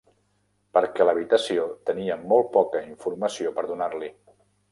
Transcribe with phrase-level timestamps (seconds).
[0.77, 4.13] Perquè l'habitació tenia molt poca informació per donar-li.